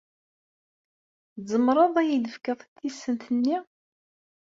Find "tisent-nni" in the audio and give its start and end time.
2.77-3.57